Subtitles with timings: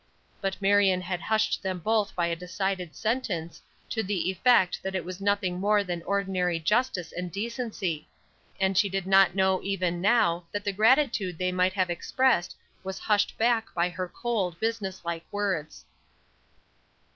[0.41, 5.05] But Marion had hushed them both by a decided sentence, to the effect that it
[5.05, 8.07] was nothing more than ordinary justice and decency.
[8.59, 12.97] And she did not know even now that the gratitude they might have expressed was
[12.97, 15.85] hushed back by her cold, business like words.